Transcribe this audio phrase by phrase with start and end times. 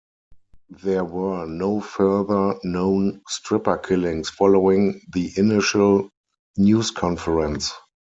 [0.81, 6.09] There were no further known Stripper killings following the initial
[6.57, 7.71] news conference.